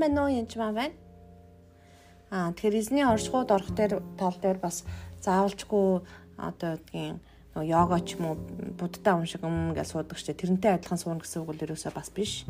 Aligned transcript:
сайн 0.00 0.16
байна 0.16 0.24
уу? 0.24 0.32
Янч 0.32 0.56
маа 0.56 0.72
байна. 0.72 0.94
Аа 2.30 2.52
тэгэхээр 2.52 2.80
эзний 2.80 3.04
оршихуйд 3.04 3.50
орох 3.52 3.70
дээр 3.76 4.00
тал 4.16 4.36
дээр 4.40 4.56
бас 4.56 4.84
заавалчгүй 5.20 6.00
одоо 6.40 6.80
гэдгийг 6.80 7.20
нөгөө 7.52 7.68
йога 7.68 7.98
ч 8.00 8.16
юм 8.16 8.24
уу 8.32 8.36
буддаа 8.80 9.20
уншиг 9.20 9.44
юм 9.44 9.74
гэж 9.76 9.92
суудаг 9.92 10.16
ч 10.16 10.32
тэрнтэй 10.32 10.72
адилхан 10.72 10.96
суурна 10.96 11.20
гэсэн 11.20 11.42
үг 11.44 11.52
л 11.52 11.64
ерөөсөө 11.68 11.92
бас 11.92 12.08
биш. 12.14 12.46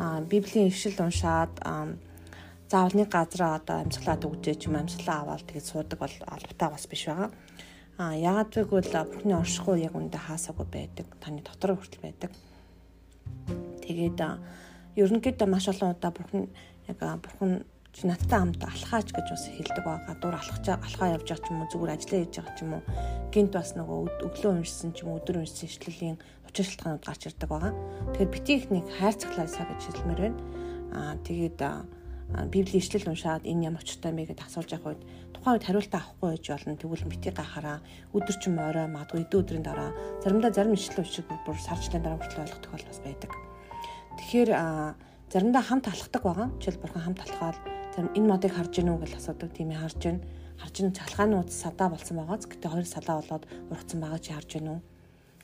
Аа 0.00 0.24
библийн 0.24 0.72
ишил 0.72 0.96
уншаад 0.96 1.52
заавал 2.72 2.96
нэг 2.96 3.12
газараа 3.12 3.60
одоо 3.60 3.84
амьсгалаад 3.84 4.24
өгчээ 4.24 4.56
ч 4.56 4.62
юм 4.72 4.80
амьсгалаа 4.80 5.28
аваад 5.28 5.44
тэгээд 5.44 5.68
суудаг 5.68 5.98
бол 5.98 6.14
албатай 6.24 6.68
бас 6.72 6.86
биш 6.88 7.04
байгаа. 7.04 7.30
Аа 7.98 8.14
яагаад 8.16 8.54
гэвэл 8.54 8.96
бурхны 8.96 9.34
оршихуй 9.36 9.84
яг 9.84 9.92
үндэ 9.92 10.16
хаасаагүй 10.16 10.66
байдаг. 10.72 11.06
Таны 11.20 11.42
дотор 11.42 11.76
хүртэл 11.76 12.06
байдаг. 12.06 12.30
Тэгээд 13.82 14.22
ерөнхийдөө 14.98 15.48
маш 15.50 15.68
олон 15.70 15.94
удаа 15.94 16.10
бурхан 16.10 16.48
яг 16.88 16.98
бурхан 17.22 17.64
надтай 18.02 18.38
хамт 18.38 18.62
алхаач 18.62 19.10
гэж 19.10 19.26
бас 19.30 19.44
хэлдэг 19.48 19.84
байгаа. 19.84 20.14
Дур 20.22 20.34
алхаж 20.34 20.66
алхаа 20.68 21.16
явж 21.18 21.26
байгаа 21.28 21.42
ч 21.42 21.50
юм 21.50 21.60
уу 21.62 21.70
зүгээр 21.72 21.94
ажиллаа 21.94 22.20
хийж 22.22 22.34
байгаа 22.38 22.54
ч 22.54 22.60
юм 22.62 22.72
уу 22.78 22.82
гинт 23.32 23.52
бас 23.52 23.70
нөгөө 23.74 23.98
өглөө 24.28 24.52
уншсан 24.54 24.90
ч 24.94 25.02
юм 25.02 25.08
уу 25.10 25.18
өдөр 25.18 25.42
уншсан 25.42 25.66
ишлэлийн 25.66 26.16
учир 26.46 26.66
шалтгаанууд 26.68 27.04
гарч 27.04 27.22
ирдэг 27.26 27.48
байгаа. 27.50 27.72
Тэгэхээр 28.14 28.32
битгий 28.32 28.56
их 28.56 28.66
нэг 28.70 28.86
хайрцаглаасаа 29.02 29.66
гэж 29.66 29.80
хэлмээр 29.82 30.20
байна. 30.22 30.38
Аа 30.94 31.14
тэгээд 31.26 31.58
библийн 32.52 32.82
ишлэл 32.84 33.08
уншаад 33.08 33.48
энэ 33.48 33.72
ямар 33.72 33.82
очтой 33.82 34.12
мэ 34.12 34.28
гэдээ 34.28 34.46
асууж 34.46 34.68
явах 34.68 34.94
үед 34.94 35.02
тухайн 35.32 35.56
үед 35.56 35.66
хариултаа 35.66 36.00
авахгүй 36.04 36.28
байж 36.36 36.44
болно. 36.52 36.76
Тэгвэл 36.76 37.08
битгий 37.08 37.32
гахаараа 37.32 37.78
өдөр 38.12 38.36
ч 38.36 38.42
юм 38.46 38.60
орой 38.60 38.86
магадгүй 38.86 39.24
өдөө 39.26 39.40
өдрийн 39.42 39.64
дараа 39.64 39.90
заримдаа 40.22 40.52
зарим 40.52 40.76
ишлэл 40.76 41.02
уншиг 41.02 41.24
бүр 41.24 41.56
сарчлалын 41.56 42.04
дараа 42.04 42.20
хүртэл 42.20 42.44
ойлгох 42.44 42.62
тохиол 42.62 42.84
бас 42.84 43.00
байдаг. 43.00 43.30
Тэгэхээр 44.20 44.50
заримдаа 45.32 45.62
хамт 45.62 45.88
алхдаг 45.88 46.22
байгаа. 46.22 46.48
Жишээл 46.60 46.80
бурхан 46.80 47.02
хамт 47.02 47.20
алхаад 47.20 47.56
зарим 47.94 48.12
энэ 48.16 48.28
модыг 48.28 48.52
харж 48.56 48.72
гинүү 48.80 48.96
гэж 49.04 49.12
асуудаг 49.20 49.52
тийм 49.52 49.70
ээ 49.70 49.82
харж 49.84 49.98
гин. 50.00 50.18
Харж 50.56 50.74
гин 50.80 50.92
цалхаанууд 50.96 51.50
садаа 51.52 51.88
болсон 51.92 52.16
байгааз. 52.16 52.48
Гэтэ 52.48 52.68
хоёр 52.68 52.86
садаа 52.88 53.20
болоод 53.20 53.44
ургацсан 53.68 54.00
байгаа 54.00 54.20
чи 54.24 54.32
харж 54.32 54.50
гинүү 54.56 54.78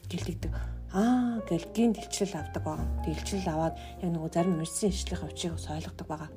гэлэгдэг. 0.09 0.53
Аа 0.95 1.43
гэл 1.49 1.69
гинт 1.77 2.01
илчлэл 2.01 2.41
авдаг 2.41 2.63
байгаа. 2.65 2.89
Тэг 3.05 3.13
илчлэл 3.19 3.53
аваад 3.53 3.75
яг 4.01 4.11
нөгөө 4.15 4.31
зарим 4.33 4.57
мэрсэн 4.57 4.89
ишлэх 4.89 5.21
авчиг 5.21 5.53
бас 5.53 5.69
ойлгодог 5.69 6.07
байгаа. 6.09 6.31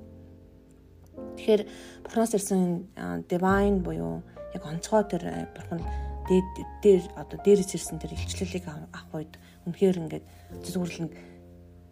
Тэгэхээр 1.38 1.62
бурханаас 2.04 2.34
ирсэн 2.36 2.90
divine 3.32 3.80
буюу 3.80 4.22
яг 4.54 4.64
онцгой 4.66 5.04
тэр 5.08 5.24
бурхан 5.56 5.82
дээд 6.28 6.48
дээр 6.84 7.04
одоо 7.16 7.38
дээрээс 7.40 7.74
ирсэн 7.80 7.98
тэр 8.02 8.14
илчлэлийг 8.14 8.66
авах 8.68 9.14
үед 9.16 9.34
үнэхээр 9.66 9.98
ингээд 10.04 10.26
зүгүрлэн 10.66 11.10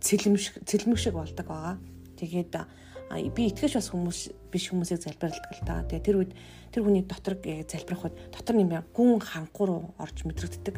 цэлмэг 0.02 0.66
цэлмэг 0.66 1.00
шиг 1.00 1.14
болдог 1.14 1.46
байгаа. 1.48 1.78
Тэгээд 2.20 2.54
би 3.36 3.44
итгэж 3.52 3.78
бас 3.78 3.90
хүмүүс 3.94 4.20
биш 4.50 4.72
хүмүүсийг 4.72 5.04
залбиралдаг 5.04 5.52
л 5.54 5.66
та. 5.68 5.84
Тэгээ 5.86 6.06
тэр 6.06 6.18
үед 6.20 6.32
тэр 6.74 6.82
хүний 6.84 7.06
дотор 7.06 7.38
залбирах 7.38 8.04
үед 8.10 8.16
дотор 8.34 8.56
юм 8.58 8.74
гүн 8.74 9.22
хангуу 9.22 9.66
руу 9.68 9.82
орж 10.02 10.26
мэдрэгддэг. 10.26 10.76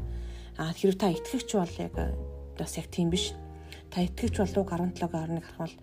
А 0.58 0.74
хэрэг 0.74 0.98
та 1.00 1.14
итгэгч 1.14 1.50
бол 1.56 1.76
яг 1.80 1.96
бас 2.60 2.78
яг 2.78 2.88
тийм 2.92 3.10
биш. 3.10 3.32
Та 3.90 4.04
итгэгч 4.04 4.44
болов 4.44 4.68
17-гийн 4.68 5.08
11 5.08 5.46
харах 5.46 5.58
бол 5.58 5.76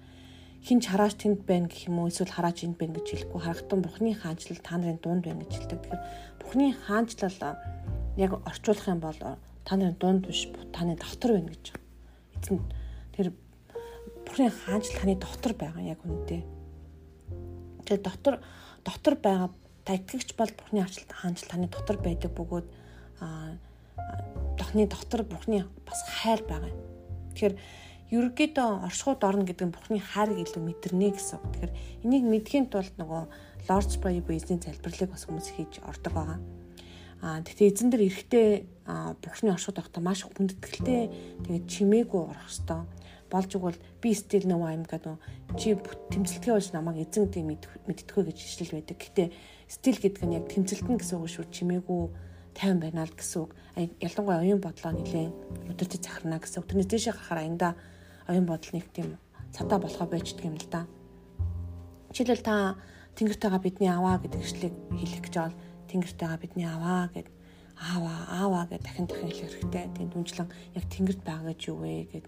хинч 0.65 0.89
харааш 0.89 1.15
тэнд 1.21 1.45
байна 1.45 1.69
гэх 1.69 1.93
юм 1.93 2.01
уу 2.01 2.09
эсвэл 2.09 2.33
харааж 2.33 2.65
энд 2.65 2.81
байна 2.81 2.97
гэж 2.97 3.29
хэлэхгүй 3.29 3.41
харахтун 3.41 3.81
бурхны 3.85 4.17
хаанчлал 4.17 4.61
та 4.65 4.81
нарын 4.81 5.01
дунд 5.01 5.25
байна 5.25 5.45
гэж 5.45 5.53
хэлдэг. 5.61 5.81
Тэгэхээр 5.85 6.03
бурхны 6.41 6.67
хаанчлал 6.73 7.39
яг 8.17 8.33
орчуулах 8.49 8.89
юм 8.89 9.01
бол 9.05 9.19
та 9.21 9.73
нарын 9.77 9.97
дунд 10.01 10.25
биш 10.25 10.49
таны 10.73 10.97
дотор 10.97 11.37
байна 11.37 11.53
гэж. 11.53 11.65
Эзэн 12.41 12.61
тэр 13.15 13.33
бурхны 14.27 14.51
хаанчлал 14.51 15.01
таны 15.01 15.15
дотор 15.17 15.55
байгаа 15.55 15.83
яг 15.83 16.03
үнэтэй. 16.03 16.43
Тэгээ 17.87 18.03
дотор 18.03 18.43
дотор 18.85 19.15
байгаа 19.17 19.49
та 19.87 19.95
итгэгч 19.95 20.35
бол 20.35 20.51
бурхны 20.51 20.83
хаанчлал 20.83 21.51
таны 21.51 21.67
дотор 21.71 21.97
байдаг 22.03 22.35
бөгөөд 22.35 22.67
а 23.23 23.55
тохны 24.59 24.91
дотор 24.91 25.23
бурхны 25.23 25.65
бас 25.87 26.03
хайр 26.03 26.43
байгаа. 26.43 26.75
Тэгэхээр 27.33 27.55
ерөөдөө 28.15 28.85
оршихуйд 28.87 29.25
орно 29.25 29.45
гэдэг 29.49 29.67
нь 29.67 29.75
Бурхны 29.75 29.99
хайрыг 29.99 30.39
илүү 30.45 30.63
мэдэрнэ 30.63 31.09
гэсэн. 31.17 31.41
Тэгэхээр 31.41 31.73
энийг 32.05 32.25
мэдхийн 32.29 32.67
тулд 32.71 32.95
нөгөө 33.01 33.23
Prayer 33.65 34.21
буюу 34.23 34.37
эзний 34.37 34.61
залбирлыг 34.61 35.11
бас 35.11 35.25
хүмүүс 35.25 35.49
хийж 35.57 35.81
ордог 35.83 36.13
байгаа. 36.13 36.39
Аа 37.25 37.41
тэгэхээр 37.43 37.73
эзэн 37.73 37.89
дээр 37.91 38.07
эрэхтэй 38.07 38.49
Бурхны 38.85 39.51
оршихуйд 39.57 39.81
орохдоо 39.81 40.03
маш 40.05 40.21
хүндэтгэлтэй 40.29 41.03
тэгээд 41.49 41.65
чимээгүй 41.65 42.23
орох 42.29 42.45
хэвээр 42.47 42.85
болж 43.35 43.51
игэл 43.51 43.79
би 43.99 44.15
still 44.15 44.47
no 44.47 44.63
I'm 44.63 44.87
гэдэг 44.87 45.19
чи 45.59 45.75
тэмцэлтгээ 45.75 46.55
болж 46.55 46.69
намайг 46.71 47.03
эзэн 47.03 47.27
гэдэг 47.27 47.83
мэддэхгүй 47.91 48.23
гэж 48.31 48.39
ишлэл 48.39 48.79
байдаг. 48.79 48.99
Гэтэ 49.03 49.25
still 49.67 49.99
гэдэг 49.99 50.23
нь 50.23 50.37
яг 50.39 50.47
тэмцэлтэн 50.47 50.97
гэсэн 51.03 51.19
үг 51.19 51.29
шүү 51.29 51.51
чимээгүй 51.51 52.03
тайван 52.55 52.79
байна 52.79 53.03
л 53.03 53.15
гэсэн 53.19 53.43
үг. 53.43 53.51
Ялангуяа 53.99 54.47
оюун 54.47 54.63
бодлоо 54.63 54.93
нилээн 54.95 55.35
өдөртөж 55.75 56.03
захарна 56.07 56.39
гэсэн 56.39 56.63
үг. 56.63 56.69
Тэрнээс 56.71 56.91
дэше 56.91 57.11
гахаар 57.11 57.43
аянда 57.43 57.69
оюун 58.31 58.47
бодол 58.47 58.73
нэг 58.73 58.87
тийм 58.95 59.19
цатаа 59.51 59.79
болохоо 59.83 60.07
байждаг 60.07 60.47
юм 60.47 60.55
л 60.55 60.69
да. 60.71 60.87
Жишээлбэл 62.15 62.47
та 62.47 62.79
тэнгэртэйгээ 63.19 63.63
бидний 63.63 63.91
аваа 63.91 64.23
гэдэг 64.23 64.41
ишлийг 64.43 64.75
хэлэх 64.95 65.23
гэж 65.27 65.35
бол 65.35 65.57
тэнгэртэйгээ 65.91 66.43
бидний 66.43 66.67
аваа 66.71 67.11
гэд 67.11 67.29
ааваа 67.75 68.19
ааваа 68.31 68.65
гэд 68.71 68.83
дахин 68.87 69.07
дахин 69.07 69.31
хэлэх 69.31 69.51
хэрэгтэй. 69.51 69.85
Тэгээд 69.95 70.13
дүнжлэн 70.15 70.49
яг 70.79 70.85
тэнгэрт 70.91 71.23
байгаа 71.27 71.51
гэж 71.51 71.61
юу 71.71 71.79
вэ 71.83 72.07
гэд 72.11 72.27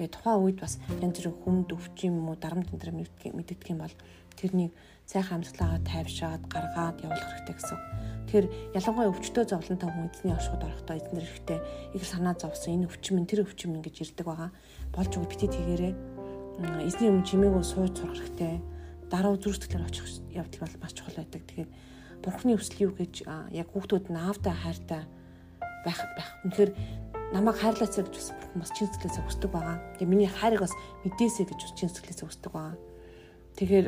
тэгээд 0.00 0.16
тухайн 0.16 0.40
үед 0.40 0.58
бас 0.64 0.80
янз 1.04 1.16
бүрийн 1.20 1.36
хүнд 1.44 1.68
өвч 1.76 1.96
юм 2.08 2.32
уу 2.32 2.36
дарамт 2.40 2.72
энэ 2.72 3.36
мэддэг 3.36 3.68
юм 3.68 3.84
бол 3.84 3.96
тэрнийг 4.32 4.72
сайхан 5.04 5.44
амьсгалаагаа 5.44 5.84
тайвшаад 5.84 6.42
гаргаад 6.48 7.04
явуулах 7.04 7.28
хэрэгтэй 7.44 7.56
гэсэн. 7.60 7.78
Тэгэхээр 8.24 8.46
ялангуяа 8.80 9.12
өвчтөө 9.12 9.44
зовлонтой 9.44 9.88
хүн 9.92 10.08
эзний 10.08 10.32
оршихуд 10.32 10.64
орохдоо 10.64 10.96
эзнэр 10.96 11.26
хэрэгтэй 11.28 11.58
их 11.92 12.04
санаа 12.08 12.32
зовсон 12.32 12.80
энэ 12.80 12.88
өвчин 12.88 13.12
минь 13.20 13.28
тэр 13.28 13.44
өвчин 13.44 13.76
минь 13.76 13.84
гэж 13.84 13.96
ирдэг 14.08 14.24
байгаа 14.24 14.50
болж 14.96 15.12
өгөх 15.12 15.28
бити 15.36 15.52
тэгээрээ 15.52 15.94
эзний 16.88 17.10
өмнө 17.12 17.28
чимээгөө 17.28 17.64
сууж 17.68 17.92
сурах 18.00 18.16
хэрэгтэй. 18.16 18.56
Дараа 19.12 19.36
зүрхтгэлээр 19.36 19.84
очих 19.84 20.06
явдал 20.32 20.64
бол 20.64 20.80
маш 20.80 20.92
чухал 20.96 21.18
байдаг. 21.20 21.42
Тэгээд 21.44 21.70
бурхны 22.24 22.56
өсөл 22.56 22.88
юу 22.88 22.92
гэж 22.96 23.26
яг 23.52 23.68
хүүхдүүд 23.74 24.06
наавтай 24.08 24.54
хайртай 24.54 25.02
байх 25.84 26.00
байх. 26.16 26.30
Үнэхээр 26.44 26.70
намайг 27.32 27.56
хайрлаасаа 27.62 28.04
гэж 28.06 28.14
бас 28.14 28.28
бас 28.58 28.70
чин 28.74 28.90
сэтгэлээсээ 28.90 29.24
хүсдэг 29.26 29.50
байгаа. 29.50 29.78
Тэгээ 29.98 30.10
миний 30.10 30.30
хайрыг 30.30 30.60
бас 30.66 30.74
мэдээсэй 31.06 31.46
гэж 31.46 31.60
бас 31.62 31.74
чин 31.78 31.88
сэтгэлээсээ 31.90 32.26
хүсдэг 32.26 32.52
байгаа. 32.52 32.76
Тэгэхээр 33.54 33.86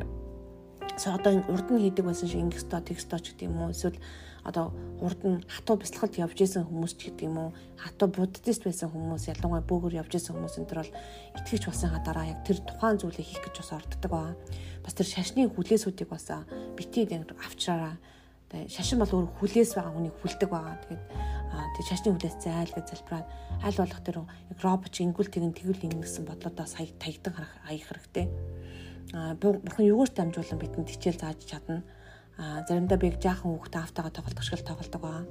одоо 1.10 1.32
урд 1.50 1.68
нь 1.72 1.82
хийдэг 1.82 2.04
байсан 2.06 2.28
шиг 2.28 2.42
ингэх 2.42 2.62
ёстой, 2.62 2.80
тэгэх 2.84 3.02
ёстой 3.02 3.20
ч 3.20 3.26
гэдэг 3.32 3.48
юм 3.50 3.58
уу. 3.66 3.74
Эсвэл 3.74 3.98
одоо 4.46 4.70
урд 5.02 5.20
нь 5.26 5.42
хатуу 5.46 5.76
бясалгалд 5.78 6.18
явж 6.18 6.38
исэн 6.38 6.66
хүмүүс 6.66 6.92
ч 6.94 7.10
гэдэг 7.10 7.26
юм 7.26 7.38
уу 7.38 7.50
хатуу 7.78 8.08
буддист 8.10 8.62
байсан 8.62 8.90
хүмүүс 8.90 9.30
ялангуяа 9.30 9.64
бөөгөр 9.66 9.98
явж 10.02 10.12
исэн 10.18 10.34
хүмүүс 10.38 10.58
энэ 10.58 10.68
төр 10.70 10.80
бол 10.82 10.94
итгэж 11.38 11.62
басныхаа 11.66 12.02
дараа 12.02 12.26
яг 12.30 12.40
тэр 12.46 12.58
тухайн 12.62 12.98
зүйлийг 12.98 13.26
хийх 13.26 13.42
гэж 13.42 13.54
бас 13.58 13.70
орддог 13.72 14.10
баа. 14.10 14.34
Бас 14.82 14.94
тэр 14.94 15.06
шашны 15.06 15.46
хүлээсүүдийг 15.50 16.10
бас 16.10 16.26
битий 16.78 17.06
авчраараа 17.06 17.96
шашин 18.68 19.00
бол 19.00 19.08
өөр 19.08 19.28
хүлээс 19.40 19.72
байгаа 19.78 19.94
хүнийг 19.96 20.14
хүлдэг 20.20 20.48
байгаа. 20.50 20.76
Тэгээд 20.84 21.02
тэг 21.76 21.84
шашны 21.84 22.12
хүлээс 22.12 22.36
зайл 22.40 22.72
гэж 22.72 22.86
залбираад 22.88 23.28
аль 23.62 23.78
болох 23.78 24.00
тэр 24.00 24.16
яг 24.24 24.58
робот 24.64 24.94
ингүүл 24.96 25.30
тэгэн 25.32 25.52
тэгвэл 25.52 25.86
ингэсэн 25.88 26.24
бодлоодоо 26.24 26.66
сая 26.66 26.88
таягдан 26.96 27.32
харах 27.36 27.54
аях 27.68 27.86
хэрэгтэй. 27.88 28.26
А 29.12 29.34
бурхан 29.36 29.84
юугаар 29.84 30.10
дамжуулан 30.12 30.58
бидэнд 30.60 30.88
хичээл 30.88 31.20
зааж 31.20 31.40
чадна 31.44 31.84
а 32.38 32.64
заримдаа 32.64 32.96
би 32.96 33.12
жаахан 33.12 33.52
хүүхдээ 33.52 33.82
автагаа 33.84 34.12
тоглох 34.12 34.44
шиг 34.44 34.64
тоглодог 34.64 35.00
байгаа. 35.00 35.24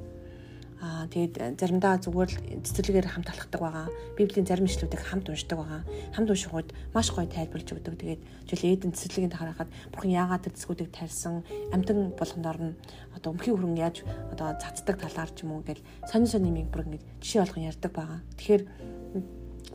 Аа 0.82 1.06
тэгээд 1.14 1.62
заримдаа 1.62 2.02
зүгээр 2.02 2.30
л 2.58 2.66
цэцэрлэгээр 2.66 3.14
хамт 3.14 3.30
алхдаг 3.30 3.62
байгаа. 3.62 3.88
Библийн 4.18 4.50
зарим 4.50 4.66
ишлүүдийг 4.66 5.06
хамт 5.06 5.30
уншдаг 5.30 5.62
байгаа. 5.62 5.86
Хамт 6.10 6.34
унших 6.34 6.50
үед 6.58 6.74
маш 6.90 7.14
гоё 7.14 7.30
тайлбарлаж 7.30 7.70
өгдөг. 7.70 8.02
Тэгээд 8.02 8.22
жишээл 8.50 8.74
Эден 8.82 8.98
цэцэрлэгийн 8.98 9.38
харахад 9.38 9.70
бурхан 9.94 10.10
яагаад 10.10 10.42
тэр 10.50 10.58
цэцгүүдийг 10.58 10.90
тайлсан, 10.90 11.46
амтан 11.70 12.18
болгоноор 12.18 12.60
нь 12.66 12.74
одоо 13.14 13.30
өмхий 13.30 13.54
хөрөнгө 13.54 13.78
яаж 13.78 14.02
одоо 14.34 14.58
цацдаг 14.58 14.98
талаар 14.98 15.30
ч 15.30 15.46
юм 15.46 15.54
уу 15.54 15.62
ингээл 15.62 15.86
сонин 16.10 16.26
сонин 16.26 16.58
юм 16.66 16.74
бүр 16.74 16.90
ингээд 16.90 17.06
жишээ 17.22 17.46
болгон 17.46 17.70
ярьдаг 17.70 17.92
байгаа. 17.94 18.20
Тэгэхээр 18.42 18.64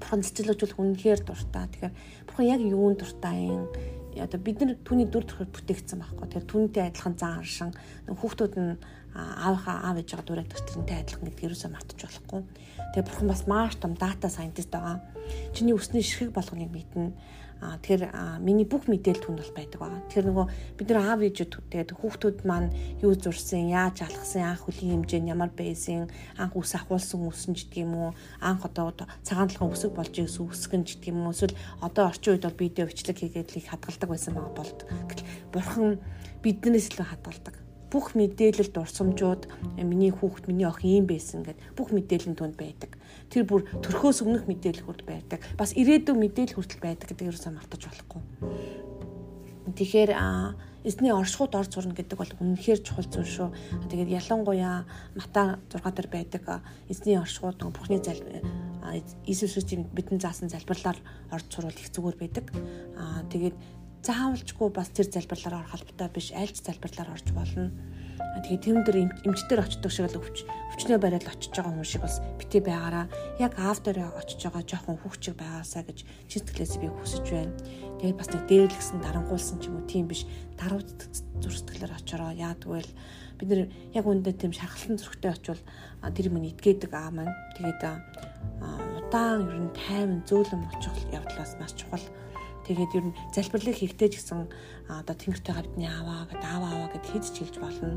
бурхан 0.02 0.20
цэцэрлэгжүүл 0.26 0.75
үнэхээр 0.75 1.20
дуртай. 1.23 1.64
Тэгэхээр 1.70 1.94
бурхан 2.26 2.50
яг 2.50 2.61
юунд 2.67 2.99
дуртай 2.99 3.47
юм 3.47 3.70
одоо 4.25 4.41
бид 4.41 4.61
нар 4.65 4.77
түүний 4.81 5.09
дүр 5.09 5.25
төрхөөр 5.29 5.51
бүтээгдсэн 5.53 5.99
байхгүй. 6.01 6.27
Тэгэхээр 6.27 6.51
түүнтэй 6.51 6.83
адилхан 6.89 7.15
зан 7.21 7.41
аршин 7.41 7.73
хүүхдүүд 8.09 8.55
нь 8.57 8.79
аавынхаа 9.17 9.77
аав 9.89 9.97
ээжээ 10.01 10.25
дураадаг 10.25 10.61
тэрнтэй 10.61 10.97
адилхан 11.01 11.27
гэдгийг 11.29 11.49
юусаа 11.53 11.71
мартаж 11.73 12.01
болохгүй. 12.05 12.41
Тэгээ 12.93 13.07
бурхан 13.09 13.29
бас 13.29 13.43
маш 13.49 13.75
том 13.81 13.93
дата 13.97 14.29
сайентист 14.29 14.71
байгаа. 14.73 15.01
Чиний 15.57 15.73
өсний 15.73 16.05
ширхэг 16.05 16.37
болгоныг 16.37 16.69
мэднэ 16.69 17.17
А 17.61 17.81
тэгэхээр 17.81 18.41
миний 18.44 18.69
бүх 18.69 18.85
мэдээлэл 18.85 19.25
түн 19.25 19.41
бол 19.41 19.53
байдаг 19.56 19.81
байгаа. 19.81 20.00
Тэгэхээр 20.12 20.29
нөгөө 20.29 20.47
бид 20.76 20.88
нар 20.93 21.00
аав 21.00 21.20
ээжүүд 21.25 21.53
тэгээд 21.73 21.91
хүүхдүүд 21.97 22.38
маань 22.44 22.69
юу 23.00 23.17
зурсан, 23.17 23.73
яаж 23.73 24.05
алхсан, 24.05 24.44
анх 24.44 24.69
хөлийн 24.69 25.03
хэмжээ 25.03 25.20
нь 25.25 25.32
ямар 25.32 25.50
байсан, 25.56 26.12
анх 26.37 26.53
ус 26.53 26.76
ахуулсан 26.76 27.25
үсэн 27.25 27.56
ч 27.56 27.64
гэдэг 27.64 27.85
юм 27.88 27.93
уу, 27.97 28.11
анх 28.44 28.61
одоо 28.69 28.93
цагаан 29.25 29.49
талхан 29.49 29.73
өсөг 29.73 29.93
болж 29.97 30.12
ирсэн 30.12 30.44
үсгэн 30.53 30.85
ч 30.85 31.00
гэдэг 31.00 31.11
юм 31.17 31.25
уу, 31.25 31.32
эсвэл 31.32 31.56
одоо 31.81 32.12
орчин 32.12 32.37
үед 32.37 32.44
бол 32.44 32.61
видео 32.61 32.85
бичлэг 32.85 33.17
хийгээд 33.25 33.50
л 33.56 33.59
их 33.59 33.69
хадгалдаг 33.73 34.09
байсан 34.12 34.37
байгаа 34.37 34.55
болд. 34.55 34.79
Бурхан 35.49 35.97
биднээс 36.44 36.93
л 36.93 37.09
хадгалдаг 37.09 37.66
бүх 37.91 38.15
мэдээлэл 38.19 38.75
дурсамжууд 38.75 39.47
миний 39.79 40.11
хүүхэд 40.11 40.50
миний 40.50 40.67
охин 40.67 40.91
ийм 41.03 41.06
байсан 41.06 41.47
гэд 41.47 41.59
бүх 41.79 41.94
мэдээлэл 41.94 42.35
нь 42.35 42.38
түнд 42.38 42.56
байдаг 42.59 42.97
тэр 43.31 43.44
бүр 43.47 43.67
төрхөөс 43.83 44.23
өмнөх 44.23 44.47
мэдээлэл 44.47 44.87
хүрд 44.87 45.03
байдаг. 45.06 45.43
Бас 45.59 45.75
ирээдүйн 45.75 46.19
мэдээлэл 46.19 46.56
хүртэл 46.56 46.83
байдаг 46.83 47.06
гэдэг 47.11 47.27
юусаа 47.27 47.53
мартаж 47.55 47.91
болохгүй. 47.91 48.23
Тэгэхээр 49.75 50.11
эзний 50.87 51.11
оршихуйд 51.11 51.59
орж 51.59 51.75
сурна 51.75 51.94
гэдэг 51.99 52.15
бол 52.15 52.33
үнэхээр 52.38 52.81
чухал 52.87 53.11
зүйл 53.11 53.27
шүү. 53.27 53.49
Тэгээд 53.91 54.15
ялангуяа 54.23 54.87
Мата 55.19 55.59
6 55.75 55.83
дээр 55.83 56.09
байдаг 56.09 56.62
эзний 56.87 57.19
оршихуйд 57.19 57.59
Бурхны 57.59 57.99
зал 57.99 58.23
Иесус 59.27 59.59
Христосийн 59.59 59.91
бидний 59.91 60.23
заасан 60.23 60.47
залбирлаар 60.47 60.99
орж 61.35 61.47
сурвал 61.50 61.75
их 61.75 61.91
зүгээр 61.91 62.17
байдаг. 62.23 62.55
Аа 62.94 63.27
тэгээд 63.27 63.59
заавалчгүй 64.03 64.69
бас 64.75 64.89
тэр 64.93 65.09
залбирлаар 65.09 65.63
орох 65.63 65.75
албатай 65.77 66.09
биш 66.13 66.33
аль 66.37 66.53
ч 66.53 66.65
залбирлаар 66.65 67.15
орж 67.15 67.29
болно. 67.33 67.71
Тэгээ 68.17 68.61
тэм 68.61 68.79
дээр 68.85 68.99
эмчтэр 69.25 69.65
очдог 69.65 69.89
шиг 69.93 70.13
л 70.13 70.21
өвч 70.21 70.45
өвчнөө 70.45 71.01
бариад 71.01 71.25
очиж 71.25 71.57
байгаа 71.57 71.73
хүн 71.73 71.89
шиг 71.89 72.05
бас 72.05 72.21
битээ 72.37 72.63
байгаараа. 72.69 73.09
Яг 73.41 73.57
дээр 73.57 74.13
очиж 74.13 74.41
байгаа 74.45 74.63
жоохон 74.65 75.01
хүүхчиг 75.01 75.35
байгаасаа 75.41 75.83
гэж 75.89 75.99
чин 76.29 76.41
сэтгэлээс 76.45 76.77
би 76.77 76.89
хүсэж 76.93 77.25
байна. 77.33 77.57
Тэгээд 77.97 78.21
бас 78.21 78.29
нэг 78.29 78.43
дээрлэгсэн 78.45 79.01
дарангуулсан 79.01 79.57
ч 79.57 79.73
юм 79.73 79.81
уу 79.81 79.89
тийм 79.89 80.05
биш. 80.05 80.29
Даруй 80.61 80.85
зүрстгэлээр 81.41 81.97
очороо 81.97 82.33
яадгүй 82.37 82.85
л 82.85 82.93
бид 83.41 83.49
нэр 83.49 83.63
яг 83.97 84.05
үндэ 84.05 84.37
тийм 84.37 84.53
шархалсан 84.53 85.01
зүрхтэй 85.01 85.33
очивол 85.33 85.65
тэр 86.13 86.29
юм 86.29 86.45
итгээдэг 86.45 86.93
аа 86.93 87.09
маань. 87.09 87.33
Тэгээд 87.57 87.81
удаан 89.01 89.49
ер 89.49 89.59
нь 89.65 89.73
тайван 89.73 90.21
зөөлөн 90.29 90.69
очих 90.77 90.97
явдлаас 91.09 91.57
маш 91.57 91.73
чухал 91.73 92.05
Тэгээд 92.67 92.97
ер 92.99 93.05
нь 93.07 93.17
залбирлыг 93.31 93.79
хийхдээ 93.79 94.09
ч 94.11 94.15
гэсэн 94.19 94.51
одоо 94.91 95.15
тэнгэртэй 95.15 95.55
гавдны 95.55 95.87
аваа 95.87 96.27
гэд 96.27 96.43
аваа 96.43 96.71
аваа 96.75 96.91
гэд 96.99 97.07
хийж 97.07 97.25
чилж 97.31 97.55
болно. 97.63 97.95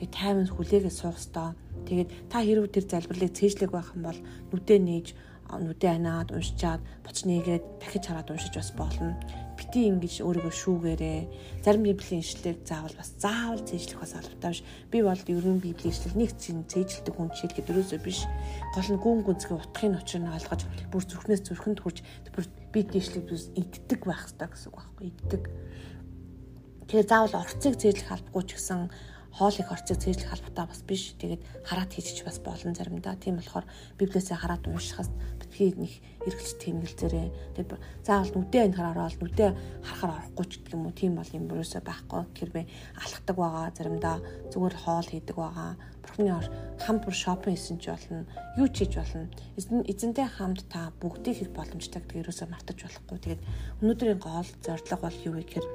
Тэгээд 0.00 0.16
тайван 0.16 0.48
хүлээгээ 0.48 0.92
суух 0.92 1.20
ёстой. 1.20 1.52
Тэгээд 1.84 2.08
та 2.32 2.40
хэрвээ 2.40 2.72
тэр 2.72 2.84
залбирлыг 2.88 3.36
цээжлэг 3.36 3.70
байх 3.76 3.92
юм 3.92 4.08
бол 4.08 4.20
нүдэ 4.56 4.76
нээж 4.80 5.06
нүдэ 5.52 5.88
анаад 5.98 6.34
уншичаад 6.34 6.82
бочнийгээд 7.06 7.64
дахиж 7.80 8.04
хараад 8.06 8.30
уншиж 8.30 8.54
бас 8.58 8.70
болно 8.74 9.14
бити 9.56 9.88
ингэж 9.88 10.20
өөрийгөө 10.20 10.52
шүүгээрээ 10.52 11.20
зарим 11.64 11.82
библийн 11.88 12.20
ишлэлийг 12.20 12.60
заавал 12.68 12.92
бас 12.92 13.10
заавал 13.16 13.62
цээжлэх 13.64 14.00
бас 14.04 14.12
албатай 14.12 14.52
биш. 14.52 14.62
Би 14.92 14.98
бол 15.00 15.16
ерөн 15.16 15.58
библийн 15.64 15.94
ишлэл 15.96 16.20
нэг 16.20 16.30
зэн 16.36 16.68
цээжлдэг 16.68 17.14
хүн 17.16 17.32
жишээлгээд 17.32 17.70
өрөөсөө 17.72 18.00
биш. 18.04 18.28
Гол 18.76 18.88
нь 18.92 19.00
гүн 19.00 19.20
гүнзгий 19.24 19.56
утгын 19.56 19.96
учрыг 19.96 20.22
нь 20.22 20.36
олгож 20.36 20.62
бүр 20.92 21.04
зүрхнээс 21.08 21.42
зүрхэнд 21.48 21.80
хүрч 21.80 21.98
бүр 22.36 22.44
библийн 22.76 23.00
ишлэлийг 23.00 23.26
бас 23.32 23.44
иддэг 23.56 24.00
байх 24.04 24.20
хэрэгтэй 24.28 24.48
гэсэн 24.52 24.68
үг 24.68 24.76
байхгүй 24.76 25.06
иддэг. 25.08 25.42
Тэгэхээр 26.84 27.08
заавал 27.08 27.40
орцыг 27.40 27.74
цээжлэх 27.80 28.12
албагүй 28.12 28.44
ч 28.44 28.50
гэсэн 28.60 28.80
хоол 29.36 29.52
их 29.52 29.68
орцыг 29.70 30.00
цээжлэх 30.00 30.32
албатай 30.32 30.66
бас 30.66 30.80
биш. 30.82 31.12
Тэгээд 31.20 31.42
хараад 31.68 31.92
хийчих 31.92 32.24
бас 32.24 32.40
болно 32.40 32.72
заримдаа. 32.72 33.20
Тийм 33.20 33.36
болохоор 33.36 33.68
библиэсээ 34.00 34.36
хараад 34.40 34.64
уншихаас 34.64 35.12
битгий 35.56 35.72
нэг 35.76 35.92
эргэлж 36.26 36.58
тэмгэлзээрээ 36.60 37.28
тэгээд 37.56 37.70
заавал 38.04 38.32
нүдээ 38.34 38.62
энэ 38.66 38.76
хараа 38.76 38.92
ороод 39.08 39.20
нүдээ 39.22 39.50
харахаар 39.86 40.12
орохгүй 40.20 40.46
ч 40.50 40.52
гэх 40.60 40.74
юм 40.76 40.86
уу 40.86 40.92
тийм 40.92 41.12
бол 41.16 41.30
юм 41.32 41.44
юусаа 41.48 41.80
байхгүй 41.80 42.22
тэр 42.36 42.50
би 42.52 42.62
алхдаг 42.98 43.36
байгаа 43.36 43.72
заримдаа 43.72 44.16
зүгээр 44.52 44.76
хоол 44.76 45.08
хийдэг 45.08 45.36
байгаа 45.36 45.70
бурхны 46.02 46.30
хамт 46.82 47.04
бүр 47.04 47.16
шопинг 47.16 47.56
хийсэн 47.56 47.78
ч 47.80 47.92
болно 47.92 48.26
юу 48.60 48.68
ч 48.68 48.84
хийж 48.84 48.94
болно 49.00 49.28
эзэнтэй 49.90 50.28
хамт 50.28 50.68
та 50.68 50.92
бүгдийг 51.00 51.36
хийх 51.40 51.52
боломжтой 51.56 52.00
гэдэг 52.02 52.26
юусаа 52.26 52.48
мартаж 52.50 52.78
болохгүй 52.82 53.18
тэгээд 53.20 53.42
өнөөдрийн 53.80 54.20
гол 54.20 54.50
зорилго 54.64 54.96
бол 55.00 55.18
юу 55.24 55.34
вэ 55.36 55.42
гэхээр 55.44 55.66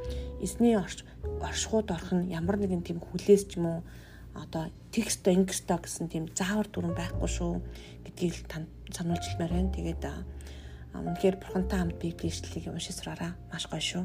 эзний 0.46 0.76
орш 0.78 1.02
оршихуйд 1.42 1.90
орох 1.92 2.12
нь 2.14 2.32
ямар 2.32 2.58
нэгэн 2.60 2.86
тийм 2.86 3.00
хүлээс 3.02 3.44
ч 3.50 3.58
юм 3.58 3.66
уу 3.66 3.80
одоо 4.38 4.70
текст 4.96 5.28
ингста 5.28 5.82
гэсэн 5.82 6.08
тийм 6.08 6.26
заавар 6.32 6.68
дүрэн 6.70 6.96
байхгүй 6.96 7.30
шүү 7.30 7.52
гэдгийг 8.06 8.36
танд 8.48 8.68
сануулж 8.96 9.24
хэлмээр 9.28 9.52
байна. 9.52 9.76
Тэгээд 9.76 10.04
Үнэхээр 10.92 11.40
бурхантай 11.40 11.80
хамт 11.80 11.96
библийн 12.04 12.32
ишлэлийг 12.36 12.68
уншиж 12.68 13.00
сураараа 13.00 13.32
маш 13.48 13.64
гоё 13.72 13.80
шүү. 13.80 14.04